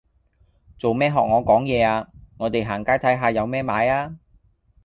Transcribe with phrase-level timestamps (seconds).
[0.79, 2.07] 做咩學我講嘢啊，
[2.39, 4.15] 我哋行街睇吓有咩買呀